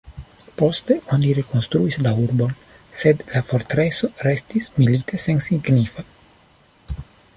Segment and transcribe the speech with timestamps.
[0.59, 2.55] Poste oni rekonstruis la urbon,
[3.01, 6.07] sed la fortreso restis milite sensignifa.